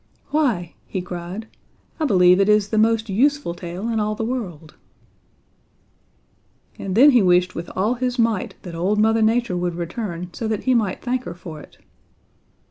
[0.31, 1.47] "'Why,' he cried,
[1.99, 4.73] 'I believe it is the most useful tail in all the world!'
[6.79, 10.47] "And then he wished with all his might that Old Mother Nature would return so
[10.47, 11.77] that he might thank her for it.